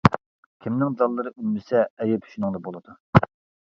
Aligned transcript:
كىمنىڭ 0.65 0.95
دانلىرى 1.03 1.35
ئۈنمىسە 1.37 1.87
ئەيىب 1.87 2.29
شۇنىڭدا 2.35 2.67
بولىدۇ. 2.69 3.01